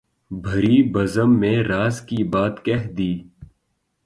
[0.31, 3.13] بھری بزم میں راز کی بات کہہ دی